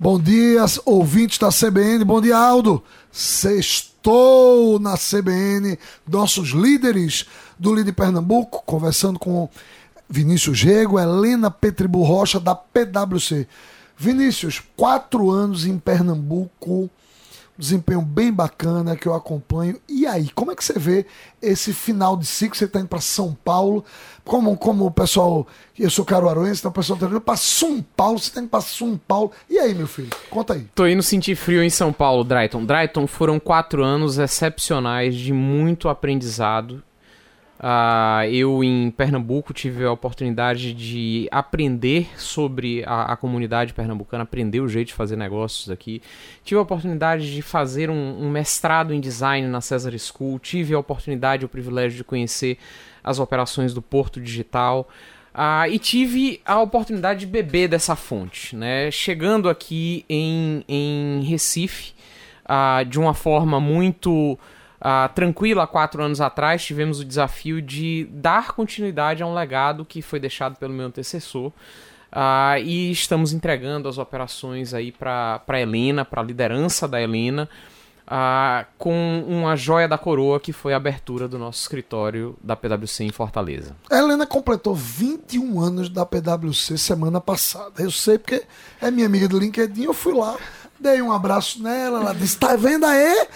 Bom 0.00 0.16
dia, 0.16 0.64
ouvintes 0.84 1.38
da 1.38 1.48
CBN. 1.50 2.04
Bom 2.04 2.20
dia, 2.20 2.36
Aldo. 2.38 2.84
Sextou 3.10 4.78
na 4.78 4.96
CBN, 4.96 5.76
nossos 6.06 6.50
líderes 6.50 7.26
do 7.58 7.74
Líder 7.74 7.90
Pernambuco, 7.94 8.62
conversando 8.64 9.18
com 9.18 9.48
Vinícius 10.08 10.62
Rego, 10.62 11.00
Helena 11.00 11.50
Petribu 11.50 12.04
Rocha, 12.04 12.38
da 12.38 12.54
PwC. 12.54 13.48
Vinícius, 13.96 14.62
quatro 14.76 15.32
anos 15.32 15.66
em 15.66 15.76
Pernambuco, 15.76 16.88
desempenho 17.58 18.00
bem 18.00 18.32
bacana 18.32 18.96
que 18.96 19.08
eu 19.08 19.14
acompanho. 19.14 19.80
E 19.88 20.06
aí, 20.06 20.30
como 20.30 20.52
é 20.52 20.54
que 20.54 20.64
você 20.64 20.78
vê 20.78 21.04
esse 21.42 21.72
final 21.72 22.16
de 22.16 22.24
ciclo? 22.24 22.56
Você 22.56 22.66
está 22.66 22.78
indo 22.78 22.88
para 22.88 23.00
São 23.00 23.36
Paulo, 23.44 23.84
como, 24.24 24.56
como 24.56 24.86
o 24.86 24.90
pessoal, 24.90 25.46
eu 25.76 25.90
sou 25.90 26.04
caruaruense, 26.04 26.60
então 26.60 26.70
o 26.70 26.74
pessoal 26.74 26.96
está 26.96 27.08
indo 27.08 27.20
para 27.20 27.36
São 27.36 27.82
Paulo, 27.96 28.18
você 28.18 28.28
está 28.28 28.40
indo 28.40 28.48
para 28.48 28.60
São 28.60 28.96
Paulo. 28.96 29.32
E 29.50 29.58
aí, 29.58 29.74
meu 29.74 29.88
filho, 29.88 30.10
conta 30.30 30.54
aí. 30.54 30.66
Tô 30.74 30.86
indo 30.86 31.02
sentir 31.02 31.34
frio 31.34 31.62
em 31.62 31.70
São 31.70 31.92
Paulo, 31.92 32.22
Drayton. 32.22 32.64
Drayton, 32.64 33.06
foram 33.08 33.40
quatro 33.40 33.82
anos 33.82 34.18
excepcionais 34.18 35.16
de 35.16 35.32
muito 35.32 35.88
aprendizado 35.88 36.82
Uh, 37.58 38.22
eu, 38.30 38.62
em 38.62 38.88
Pernambuco, 38.88 39.52
tive 39.52 39.84
a 39.84 39.90
oportunidade 39.90 40.72
de 40.72 41.28
aprender 41.28 42.08
sobre 42.16 42.84
a, 42.86 43.12
a, 43.12 43.16
comunidade 43.16 43.74
pernambucana, 43.74 44.22
aprender 44.22 44.60
o 44.60 44.68
jeito 44.68 44.88
de 44.88 44.94
fazer 44.94 45.16
negócios 45.16 45.68
aqui. 45.68 46.00
Tive 46.44 46.56
a 46.60 46.62
oportunidade 46.62 47.34
de 47.34 47.42
fazer 47.42 47.90
um, 47.90 48.22
um 48.22 48.30
mestrado 48.30 48.94
em 48.94 49.00
design 49.00 49.48
na 49.48 49.60
Cesar 49.60 49.92
School. 49.98 50.38
Tive 50.38 50.72
a 50.72 50.78
oportunidade, 50.78 51.44
o 51.44 51.48
privilégio 51.48 51.96
de 51.96 52.04
conhecer 52.04 52.58
as 53.02 53.18
operações 53.18 53.74
do 53.74 53.82
Porto 53.82 54.20
Digital. 54.20 54.88
Uh, 55.34 55.68
e 55.68 55.80
tive 55.80 56.40
a 56.44 56.60
oportunidade 56.60 57.20
de 57.20 57.26
beber 57.26 57.66
dessa 57.66 57.96
fonte, 57.96 58.54
né? 58.54 58.88
Chegando 58.92 59.48
aqui 59.48 60.04
em, 60.08 60.64
em 60.68 61.22
Recife, 61.22 61.92
uh, 62.44 62.84
de 62.84 63.00
uma 63.00 63.14
forma 63.14 63.58
muito 63.58 64.38
uh, 64.80 65.12
tranquila 65.14 65.64
há 65.64 65.66
quatro 65.66 66.02
anos 66.02 66.20
atrás, 66.20 66.64
tivemos 66.64 67.00
o 67.00 67.04
desafio 67.04 67.60
de 67.60 68.08
dar 68.10 68.52
continuidade 68.52 69.22
a 69.22 69.26
um 69.26 69.34
legado 69.34 69.84
que 69.84 70.02
foi 70.02 70.20
deixado 70.20 70.56
pelo 70.56 70.72
meu 70.72 70.86
antecessor. 70.86 71.52
Uh, 72.10 72.56
e 72.64 72.90
estamos 72.90 73.32
entregando 73.34 73.86
as 73.86 73.98
operações 73.98 74.72
aí 74.72 74.90
para 74.90 75.42
a 75.46 75.60
Helena, 75.60 76.04
para 76.04 76.22
a 76.22 76.24
liderança 76.24 76.88
da 76.88 77.00
Helena, 77.00 77.46
uh, 78.06 78.66
com 78.78 79.24
uma 79.28 79.54
joia 79.56 79.86
da 79.86 79.98
coroa 79.98 80.40
que 80.40 80.50
foi 80.50 80.72
a 80.72 80.78
abertura 80.78 81.28
do 81.28 81.38
nosso 81.38 81.60
escritório 81.60 82.34
da 82.42 82.56
PwC 82.56 83.04
em 83.04 83.12
Fortaleza. 83.12 83.76
A 83.90 83.98
Helena 83.98 84.26
completou 84.26 84.74
21 84.74 85.60
anos 85.60 85.90
da 85.90 86.06
PwC 86.06 86.78
semana 86.78 87.20
passada. 87.20 87.82
Eu 87.82 87.90
sei 87.90 88.16
porque 88.16 88.42
é 88.80 88.90
minha 88.90 89.06
amiga 89.06 89.28
do 89.28 89.38
LinkedIn, 89.38 89.84
eu 89.84 89.94
fui 89.94 90.14
lá, 90.14 90.36
dei 90.80 91.02
um 91.02 91.12
abraço 91.12 91.62
nela, 91.62 92.00
ela 92.00 92.14
disse: 92.14 92.38
tá 92.38 92.56
vendo 92.56 92.86
aí? 92.86 93.28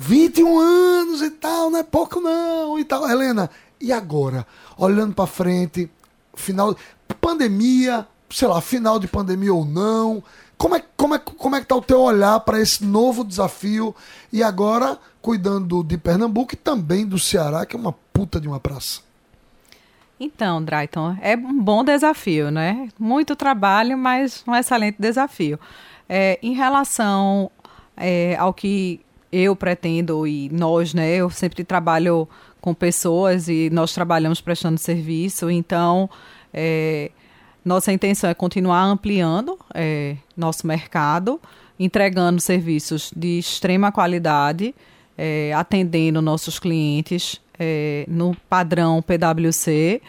21 0.00 0.58
anos 0.60 1.22
e 1.22 1.30
tal, 1.32 1.70
não 1.70 1.80
é 1.80 1.82
pouco 1.82 2.20
não 2.20 2.78
e 2.78 2.84
tal. 2.84 3.10
Helena, 3.10 3.50
e 3.80 3.92
agora? 3.92 4.46
Olhando 4.76 5.12
para 5.12 5.26
frente, 5.26 5.90
final 6.36 6.76
pandemia, 7.20 8.06
sei 8.30 8.46
lá, 8.46 8.60
final 8.60 9.00
de 9.00 9.08
pandemia 9.08 9.52
ou 9.52 9.64
não. 9.64 10.22
Como 10.56 10.76
é, 10.76 10.84
como 10.96 11.14
é, 11.16 11.18
como 11.18 11.56
é 11.56 11.60
que 11.60 11.66
tá 11.66 11.74
o 11.74 11.82
teu 11.82 12.00
olhar 12.00 12.38
para 12.40 12.60
esse 12.60 12.84
novo 12.84 13.24
desafio 13.24 13.94
e 14.32 14.40
agora 14.40 14.96
cuidando 15.20 15.82
de 15.82 15.98
Pernambuco 15.98 16.54
e 16.54 16.56
também 16.56 17.04
do 17.04 17.18
Ceará, 17.18 17.66
que 17.66 17.74
é 17.74 17.78
uma 17.78 17.92
puta 17.92 18.40
de 18.40 18.46
uma 18.46 18.60
praça? 18.60 19.00
Então, 20.20 20.62
Drayton, 20.62 21.16
é 21.20 21.36
um 21.36 21.60
bom 21.60 21.84
desafio, 21.84 22.50
né? 22.50 22.88
Muito 22.98 23.36
trabalho, 23.36 23.98
mas 23.98 24.44
um 24.46 24.54
excelente 24.54 24.96
desafio. 24.98 25.58
É, 26.08 26.38
em 26.42 26.54
relação 26.54 27.50
é, 27.96 28.36
ao 28.36 28.54
que 28.54 29.00
eu 29.32 29.54
pretendo 29.54 30.26
e 30.26 30.48
nós, 30.50 30.94
né? 30.94 31.16
Eu 31.16 31.30
sempre 31.30 31.64
trabalho 31.64 32.28
com 32.60 32.74
pessoas 32.74 33.48
e 33.48 33.70
nós 33.70 33.92
trabalhamos 33.92 34.40
prestando 34.40 34.78
serviço, 34.78 35.50
então 35.50 36.08
é, 36.52 37.10
nossa 37.64 37.92
intenção 37.92 38.28
é 38.30 38.34
continuar 38.34 38.82
ampliando 38.84 39.58
é, 39.74 40.16
nosso 40.36 40.66
mercado, 40.66 41.40
entregando 41.78 42.40
serviços 42.40 43.12
de 43.14 43.38
extrema 43.38 43.92
qualidade, 43.92 44.74
é, 45.16 45.52
atendendo 45.54 46.22
nossos 46.22 46.58
clientes 46.58 47.40
é, 47.58 48.04
no 48.08 48.34
padrão 48.48 49.02
PwC 49.02 50.00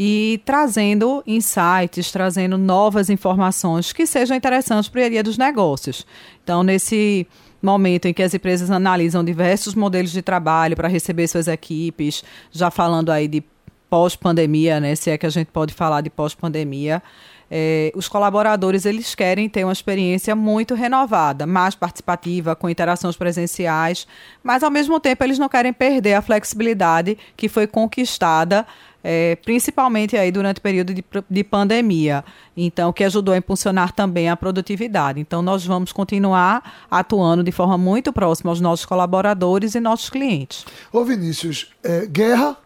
e 0.00 0.40
trazendo 0.44 1.24
insights, 1.26 2.12
trazendo 2.12 2.56
novas 2.56 3.10
informações 3.10 3.92
que 3.92 4.06
sejam 4.06 4.36
interessantes 4.36 4.88
para 4.88 5.04
o 5.04 5.10
dia 5.10 5.24
dos 5.24 5.36
negócios. 5.36 6.06
Então, 6.44 6.62
nesse 6.62 7.26
momento 7.60 8.06
em 8.06 8.14
que 8.14 8.22
as 8.22 8.32
empresas 8.32 8.70
analisam 8.70 9.24
diversos 9.24 9.74
modelos 9.74 10.12
de 10.12 10.22
trabalho 10.22 10.76
para 10.76 10.86
receber 10.86 11.26
suas 11.26 11.48
equipes, 11.48 12.22
já 12.52 12.70
falando 12.70 13.10
aí 13.10 13.26
de 13.26 13.42
pós-pandemia, 13.90 14.78
né, 14.78 14.94
se 14.94 15.10
é 15.10 15.18
que 15.18 15.26
a 15.26 15.30
gente 15.30 15.48
pode 15.48 15.74
falar 15.74 16.00
de 16.00 16.10
pós-pandemia, 16.10 17.02
é, 17.50 17.90
os 17.96 18.06
colaboradores 18.06 18.84
eles 18.84 19.14
querem 19.14 19.48
ter 19.48 19.64
uma 19.64 19.72
experiência 19.72 20.36
muito 20.36 20.74
renovada, 20.74 21.46
mais 21.46 21.74
participativa, 21.74 22.54
com 22.54 22.68
interações 22.68 23.16
presenciais, 23.16 24.06
mas 24.44 24.62
ao 24.62 24.70
mesmo 24.70 25.00
tempo 25.00 25.24
eles 25.24 25.38
não 25.38 25.48
querem 25.48 25.72
perder 25.72 26.14
a 26.14 26.22
flexibilidade 26.22 27.16
que 27.36 27.48
foi 27.48 27.66
conquistada 27.66 28.66
é, 29.02 29.36
principalmente 29.36 30.16
aí 30.16 30.30
durante 30.30 30.58
o 30.58 30.60
período 30.60 30.92
de, 30.92 31.04
de 31.28 31.44
pandemia. 31.44 32.24
Então, 32.56 32.92
que 32.92 33.04
ajudou 33.04 33.34
a 33.34 33.38
impulsionar 33.38 33.92
também 33.92 34.28
a 34.28 34.36
produtividade. 34.36 35.20
Então, 35.20 35.42
nós 35.42 35.64
vamos 35.64 35.92
continuar 35.92 36.86
atuando 36.90 37.42
de 37.42 37.52
forma 37.52 37.78
muito 37.78 38.12
próxima 38.12 38.50
aos 38.50 38.60
nossos 38.60 38.84
colaboradores 38.84 39.74
e 39.74 39.80
nossos 39.80 40.10
clientes. 40.10 40.64
Ô 40.92 41.04
Vinícius, 41.04 41.70
é, 41.82 42.06
guerra, 42.06 42.56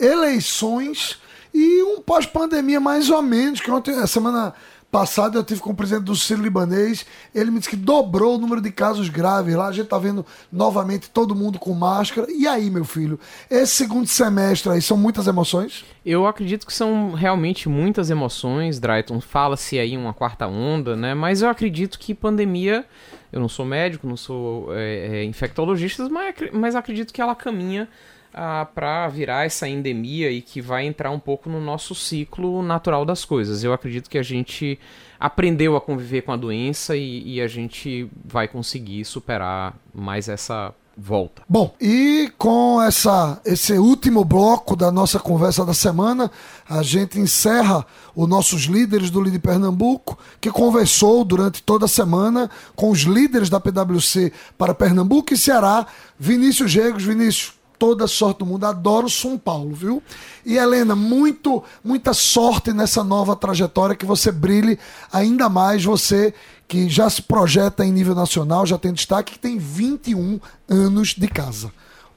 eleições 0.00 1.20
e 1.54 1.82
um 1.82 2.00
pós-pandemia 2.00 2.80
mais 2.80 3.10
ou 3.10 3.20
menos, 3.20 3.60
que 3.60 3.70
ontem, 3.70 3.94
a 3.94 4.06
semana 4.06 4.54
passado 4.92 5.38
eu 5.38 5.42
tive 5.42 5.58
com 5.58 5.70
o 5.70 5.74
presidente 5.74 6.04
do 6.04 6.14
Ciro 6.14 6.42
Libanês, 6.42 7.06
ele 7.34 7.50
me 7.50 7.58
disse 7.58 7.70
que 7.70 7.76
dobrou 7.76 8.34
o 8.34 8.38
número 8.38 8.60
de 8.60 8.70
casos 8.70 9.08
graves 9.08 9.54
lá, 9.54 9.68
a 9.68 9.72
gente 9.72 9.86
tá 9.86 9.98
vendo 9.98 10.24
novamente 10.52 11.08
todo 11.08 11.34
mundo 11.34 11.58
com 11.58 11.72
máscara. 11.72 12.30
E 12.30 12.46
aí, 12.46 12.68
meu 12.68 12.84
filho, 12.84 13.18
esse 13.50 13.72
segundo 13.72 14.06
semestre 14.06 14.70
aí 14.70 14.82
são 14.82 14.98
muitas 14.98 15.26
emoções? 15.26 15.82
Eu 16.04 16.26
acredito 16.26 16.66
que 16.66 16.74
são 16.74 17.12
realmente 17.12 17.70
muitas 17.70 18.10
emoções, 18.10 18.78
Drayton. 18.78 19.18
Fala-se 19.18 19.78
aí 19.78 19.96
uma 19.96 20.12
quarta 20.12 20.46
onda, 20.46 20.94
né? 20.94 21.14
Mas 21.14 21.40
eu 21.40 21.48
acredito 21.48 21.98
que 21.98 22.14
pandemia, 22.14 22.84
eu 23.32 23.40
não 23.40 23.48
sou 23.48 23.64
médico, 23.64 24.06
não 24.06 24.16
sou 24.16 24.74
é, 24.74 25.20
é, 25.20 25.24
infectologista, 25.24 26.06
mas, 26.10 26.34
mas 26.52 26.76
acredito 26.76 27.14
que 27.14 27.22
ela 27.22 27.34
caminha 27.34 27.88
ah, 28.34 28.66
para 28.74 29.08
virar 29.08 29.44
essa 29.44 29.68
endemia 29.68 30.30
e 30.30 30.40
que 30.40 30.60
vai 30.60 30.86
entrar 30.86 31.10
um 31.10 31.18
pouco 31.18 31.48
no 31.48 31.60
nosso 31.60 31.94
ciclo 31.94 32.62
natural 32.62 33.04
das 33.04 33.24
coisas. 33.24 33.62
Eu 33.62 33.72
acredito 33.72 34.08
que 34.08 34.18
a 34.18 34.22
gente 34.22 34.78
aprendeu 35.18 35.76
a 35.76 35.80
conviver 35.80 36.22
com 36.22 36.32
a 36.32 36.36
doença 36.36 36.96
e, 36.96 37.34
e 37.34 37.40
a 37.40 37.46
gente 37.46 38.08
vai 38.24 38.48
conseguir 38.48 39.04
superar 39.04 39.74
mais 39.94 40.28
essa 40.28 40.74
volta. 40.96 41.42
Bom, 41.48 41.74
e 41.80 42.30
com 42.36 42.80
essa 42.82 43.40
esse 43.44 43.72
último 43.74 44.24
bloco 44.24 44.76
da 44.76 44.90
nossa 44.90 45.18
conversa 45.18 45.64
da 45.64 45.74
semana, 45.74 46.30
a 46.68 46.82
gente 46.82 47.18
encerra 47.18 47.86
os 48.14 48.28
nossos 48.28 48.62
líderes 48.62 49.10
do 49.10 49.20
Líder 49.20 49.38
Pernambuco, 49.38 50.18
que 50.40 50.50
conversou 50.50 51.24
durante 51.24 51.62
toda 51.62 51.86
a 51.86 51.88
semana 51.88 52.50
com 52.76 52.90
os 52.90 53.00
líderes 53.00 53.48
da 53.48 53.60
PwC 53.60 54.32
para 54.58 54.74
Pernambuco 54.74 55.32
e 55.32 55.38
Ceará, 55.38 55.86
Vinícius 56.18 56.74
Regos. 56.74 57.04
Vinícius, 57.04 57.54
toda 57.82 58.06
sorte 58.06 58.38
do 58.38 58.46
mundo. 58.46 58.64
Adoro 58.64 59.10
São 59.10 59.36
Paulo, 59.36 59.74
viu? 59.74 60.00
E 60.46 60.56
Helena, 60.56 60.94
muito, 60.94 61.64
muita 61.82 62.14
sorte 62.14 62.72
nessa 62.72 63.02
nova 63.02 63.34
trajetória, 63.34 63.96
que 63.96 64.06
você 64.06 64.30
brilhe 64.30 64.78
ainda 65.12 65.48
mais, 65.48 65.82
você 65.82 66.32
que 66.68 66.88
já 66.88 67.10
se 67.10 67.22
projeta 67.22 67.84
em 67.84 67.90
nível 67.90 68.14
nacional, 68.14 68.64
já 68.64 68.78
tem 68.78 68.92
destaque, 68.92 69.32
que 69.32 69.38
tem 69.40 69.58
21 69.58 70.38
anos 70.68 71.08
de 71.08 71.26
casa. 71.26 71.72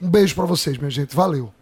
Um 0.00 0.08
beijo 0.08 0.34
para 0.34 0.46
vocês, 0.46 0.78
minha 0.78 0.90
gente. 0.90 1.14
Valeu. 1.14 1.52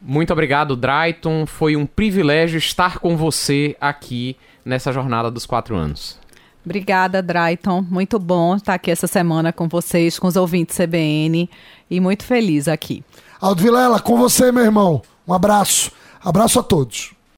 Muito 0.00 0.32
obrigado, 0.32 0.76
Drayton. 0.76 1.46
Foi 1.46 1.74
um 1.74 1.84
privilégio 1.84 2.58
estar 2.58 3.00
com 3.00 3.16
você 3.16 3.76
aqui 3.80 4.36
nessa 4.64 4.92
jornada 4.92 5.32
dos 5.32 5.44
quatro 5.44 5.74
anos. 5.74 6.16
Obrigada, 6.66 7.22
Drayton. 7.22 7.80
Muito 7.88 8.18
bom 8.18 8.56
estar 8.56 8.74
aqui 8.74 8.90
essa 8.90 9.06
semana 9.06 9.52
com 9.52 9.68
vocês, 9.68 10.18
com 10.18 10.26
os 10.26 10.34
ouvintes 10.34 10.76
CBN 10.76 11.48
e 11.88 12.00
muito 12.00 12.24
feliz 12.24 12.66
aqui. 12.66 13.04
Aldo 13.40 13.62
Vilela, 13.62 14.00
com 14.00 14.18
você, 14.18 14.50
meu 14.50 14.64
irmão. 14.64 15.00
Um 15.28 15.32
abraço. 15.32 15.92
Abraço 16.20 16.58
a 16.58 16.64
todos. 16.64 17.15